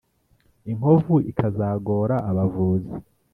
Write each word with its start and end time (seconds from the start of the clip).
Inkovu 0.71 1.15
ikazagora 1.31 2.15
abavuzi, 2.29 2.95